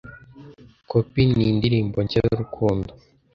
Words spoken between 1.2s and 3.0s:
ni indirimbo nshya y’urukundo